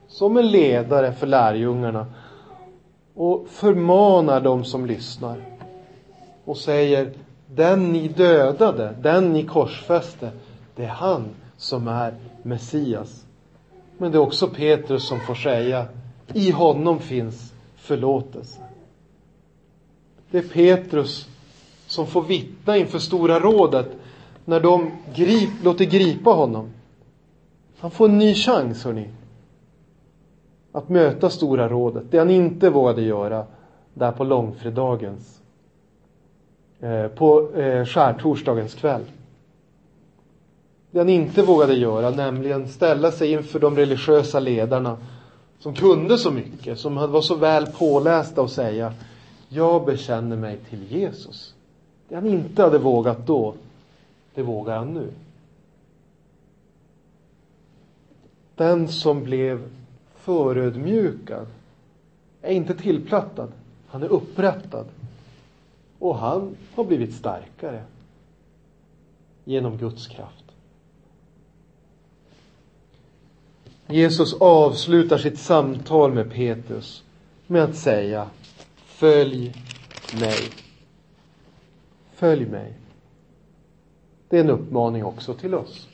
som 0.08 0.36
en 0.36 0.50
ledare 0.50 1.12
för 1.12 1.26
lärjungarna 1.26 2.06
och 3.14 3.46
förmanar 3.48 4.40
dem 4.40 4.64
som 4.64 4.86
lyssnar 4.86 5.36
och 6.44 6.56
säger 6.56 7.12
den 7.46 7.92
ni 7.92 8.08
dödade, 8.08 8.94
den 9.02 9.32
ni 9.32 9.44
korsfäste, 9.44 10.30
det 10.76 10.84
är 10.84 10.88
han 10.88 11.28
som 11.56 11.88
är 11.88 12.14
Messias. 12.42 13.24
Men 13.98 14.12
det 14.12 14.18
är 14.18 14.22
också 14.22 14.48
Petrus 14.48 15.08
som 15.08 15.20
får 15.20 15.34
säga 15.34 15.86
i 16.34 16.50
honom 16.50 17.00
finns 17.00 17.54
förlåtelse. 17.76 18.60
Det 20.30 20.38
är 20.38 20.42
Petrus 20.42 21.28
som 21.88 22.06
får 22.06 22.22
vittna 22.22 22.76
inför 22.76 22.98
Stora 22.98 23.40
rådet 23.40 23.86
när 24.44 24.60
de 24.60 24.90
grip, 25.14 25.50
låter 25.64 25.84
gripa 25.84 26.30
honom. 26.30 26.70
Han 27.78 27.90
får 27.90 28.08
en 28.08 28.18
ny 28.18 28.34
chans, 28.34 28.84
hörni. 28.84 29.08
Att 30.72 30.88
möta 30.88 31.30
Stora 31.30 31.68
rådet. 31.68 32.04
Det 32.10 32.18
han 32.18 32.30
inte 32.30 32.70
vågade 32.70 33.02
göra 33.02 33.46
där 33.94 34.12
på 34.12 34.24
långfredagens, 34.24 35.40
eh, 36.80 37.08
på 37.08 37.52
eh, 37.56 37.84
skärtorsdagens 37.84 38.74
kväll. 38.74 39.04
Det 40.90 40.98
han 40.98 41.08
inte 41.08 41.42
vågade 41.42 41.74
göra, 41.74 42.10
nämligen 42.10 42.68
ställa 42.68 43.12
sig 43.12 43.32
inför 43.32 43.58
de 43.58 43.76
religiösa 43.76 44.40
ledarna 44.40 44.96
som 45.58 45.74
kunde 45.74 46.18
så 46.18 46.30
mycket, 46.30 46.78
som 46.78 46.94
var 46.94 47.20
så 47.20 47.34
väl 47.34 47.66
pålästa 47.66 48.42
och 48.42 48.50
säga 48.50 48.92
jag 49.48 49.84
bekänner 49.84 50.36
mig 50.36 50.58
till 50.70 50.92
Jesus. 50.92 51.54
Det 52.08 52.14
han 52.14 52.26
inte 52.26 52.62
hade 52.62 52.78
vågat 52.78 53.26
då, 53.26 53.54
det 54.34 54.42
vågar 54.42 54.78
han 54.78 54.94
nu. 54.94 55.12
Den 58.54 58.88
som 58.88 59.24
blev 59.24 59.68
förödmjukad 60.14 61.46
är 62.42 62.52
inte 62.52 62.74
tillplattad. 62.74 63.52
Han 63.86 64.02
är 64.02 64.08
upprättad. 64.08 64.86
Och 65.98 66.18
han 66.18 66.56
har 66.74 66.84
blivit 66.84 67.14
starkare 67.14 67.82
genom 69.44 69.76
Guds 69.76 70.06
kraft. 70.06 70.44
Jesus 73.86 74.34
avslutar 74.34 75.18
sitt 75.18 75.38
samtal 75.38 76.12
med 76.12 76.32
Petrus 76.32 77.02
med 77.46 77.64
att 77.64 77.76
säga 77.76 78.30
Följ 78.84 79.54
mig. 80.20 80.67
Följ 82.18 82.46
mig. 82.46 82.72
Det 84.28 84.36
är 84.36 84.40
en 84.40 84.50
uppmaning 84.50 85.04
också 85.04 85.34
till 85.34 85.54
oss. 85.54 85.88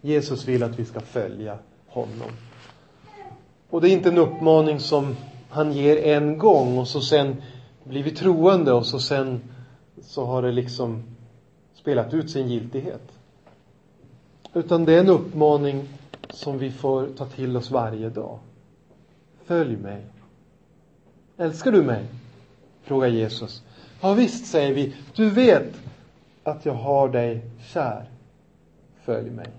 Jesus 0.00 0.48
vill 0.48 0.62
att 0.62 0.78
vi 0.78 0.84
ska 0.84 1.00
följa 1.00 1.58
honom. 1.86 2.30
Och 3.70 3.80
det 3.80 3.88
är 3.88 3.92
inte 3.92 4.08
en 4.08 4.18
uppmaning 4.18 4.80
som 4.80 5.16
han 5.48 5.72
ger 5.72 5.96
en 5.96 6.38
gång 6.38 6.78
och 6.78 6.88
så 6.88 7.00
sen 7.00 7.42
blir 7.84 8.02
vi 8.02 8.10
troende 8.10 8.72
och 8.72 8.86
så 8.86 8.98
sen 8.98 9.40
så 10.02 10.24
har 10.24 10.42
det 10.42 10.52
liksom 10.52 11.02
spelat 11.74 12.14
ut 12.14 12.30
sin 12.30 12.48
giltighet. 12.48 13.12
Utan 14.54 14.84
det 14.84 14.94
är 14.94 15.00
en 15.00 15.10
uppmaning 15.10 15.88
som 16.30 16.58
vi 16.58 16.70
får 16.70 17.06
ta 17.06 17.26
till 17.26 17.56
oss 17.56 17.70
varje 17.70 18.10
dag. 18.10 18.38
Följ 19.44 19.76
mig. 19.76 20.06
Älskar 21.36 21.72
du 21.72 21.82
mig? 21.82 22.06
frågar 22.86 23.08
Jesus. 23.08 23.62
Ja 24.00 24.14
visst, 24.14 24.46
säger 24.46 24.74
vi. 24.74 24.94
Du 25.14 25.30
vet 25.30 25.72
att 26.44 26.66
jag 26.66 26.74
har 26.74 27.08
dig 27.08 27.42
kär. 27.72 28.10
Följ 29.04 29.30
mig. 29.30 29.50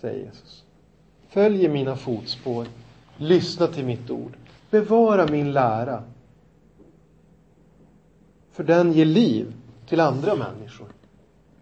Säger 0.00 0.24
Jesus. 0.24 0.64
Följ 1.28 1.68
mina 1.68 1.96
fotspår. 1.96 2.66
Lyssna 3.16 3.66
till 3.66 3.84
mitt 3.84 4.10
ord. 4.10 4.36
Bevara 4.70 5.26
min 5.26 5.52
lära. 5.52 6.02
För 8.52 8.64
den 8.64 8.92
ger 8.92 9.04
liv 9.04 9.54
till 9.88 10.00
andra 10.00 10.34
människor. 10.34 10.88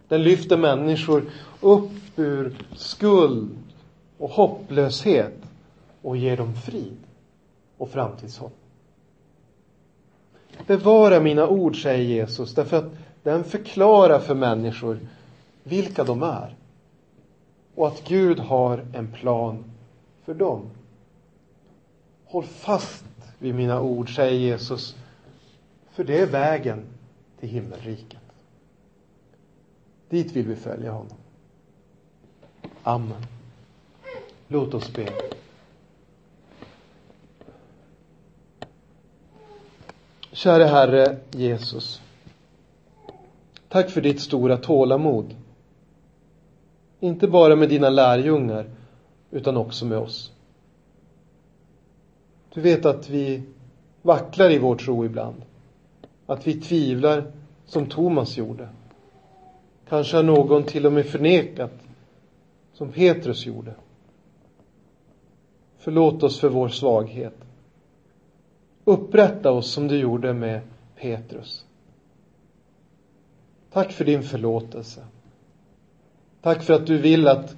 Den 0.07 0.23
lyfter 0.23 0.57
människor 0.57 1.23
upp 1.61 1.91
ur 2.15 2.55
skuld 2.75 3.57
och 4.17 4.29
hopplöshet 4.29 5.37
och 6.01 6.17
ger 6.17 6.37
dem 6.37 6.55
frid 6.55 6.97
och 7.77 7.89
framtidshopp. 7.89 8.62
Bevara 10.67 11.19
mina 11.19 11.47
ord, 11.47 11.81
säger 11.81 12.03
Jesus, 12.03 12.55
därför 12.55 12.77
att 12.77 12.91
den 13.23 13.43
förklarar 13.43 14.19
för 14.19 14.35
människor 14.35 14.99
vilka 15.63 16.03
de 16.03 16.23
är. 16.23 16.55
Och 17.75 17.87
att 17.87 18.03
Gud 18.07 18.39
har 18.39 18.85
en 18.93 19.11
plan 19.11 19.63
för 20.25 20.33
dem. 20.33 20.69
Håll 22.25 22.43
fast 22.43 23.05
vid 23.39 23.55
mina 23.55 23.81
ord, 23.81 24.15
säger 24.15 24.39
Jesus, 24.39 24.95
för 25.91 26.03
det 26.03 26.19
är 26.19 26.27
vägen 26.27 26.85
till 27.39 27.49
himmelriket. 27.49 28.19
Dit 30.09 30.31
vill 30.31 30.47
vi 30.47 30.55
följa 30.55 30.91
honom. 30.91 31.17
Amen. 32.83 33.25
Låt 34.47 34.73
oss 34.73 34.93
be. 34.93 35.32
Käre 40.33 40.63
Herre 40.63 41.17
Jesus. 41.31 42.01
Tack 43.69 43.89
för 43.89 44.01
ditt 44.01 44.21
stora 44.21 44.57
tålamod. 44.57 45.35
Inte 46.99 47.27
bara 47.27 47.55
med 47.55 47.69
dina 47.69 47.89
lärjungar, 47.89 48.69
utan 49.31 49.57
också 49.57 49.85
med 49.85 49.97
oss. 49.97 50.31
Du 52.53 52.61
vet 52.61 52.85
att 52.85 53.09
vi 53.09 53.43
vacklar 54.01 54.49
i 54.49 54.57
vår 54.57 54.75
tro 54.75 55.05
ibland. 55.05 55.41
Att 56.25 56.47
vi 56.47 56.53
tvivlar 56.53 57.31
som 57.65 57.85
Thomas 57.85 58.37
gjorde. 58.37 58.69
Kanske 59.89 60.15
har 60.15 60.23
någon 60.23 60.63
till 60.63 60.85
och 60.85 60.93
med 60.93 61.05
förnekat 61.05 61.73
som 62.73 62.91
Petrus 62.91 63.45
gjorde. 63.45 63.73
Förlåt 65.77 66.23
oss 66.23 66.39
för 66.39 66.49
vår 66.49 66.69
svaghet. 66.69 67.35
Upprätta 68.85 69.51
oss 69.51 69.71
som 69.71 69.87
du 69.87 69.97
gjorde 69.97 70.33
med 70.33 70.61
Petrus. 70.95 71.65
Tack 73.71 73.91
för 73.91 74.05
din 74.05 74.23
förlåtelse. 74.23 75.03
Tack 76.41 76.63
för 76.63 76.73
att 76.73 76.87
du 76.87 76.97
vill 76.97 77.27
att 77.27 77.55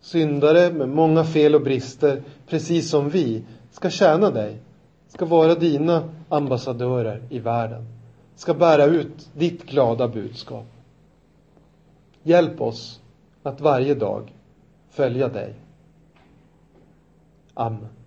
syndare 0.00 0.72
med 0.72 0.88
många 0.88 1.24
fel 1.24 1.54
och 1.54 1.62
brister, 1.62 2.22
precis 2.46 2.90
som 2.90 3.08
vi, 3.08 3.44
ska 3.70 3.90
tjäna 3.90 4.30
dig, 4.30 4.56
ska 5.08 5.24
vara 5.24 5.54
dina 5.54 6.08
ambassadörer 6.28 7.22
i 7.30 7.38
världen, 7.38 7.86
ska 8.34 8.54
bära 8.54 8.84
ut 8.84 9.30
ditt 9.34 9.64
glada 9.66 10.08
budskap. 10.08 10.66
Hjälp 12.22 12.60
oss 12.60 13.00
att 13.42 13.60
varje 13.60 13.94
dag 13.94 14.32
följa 14.90 15.28
dig. 15.28 15.54
Amen. 17.54 17.97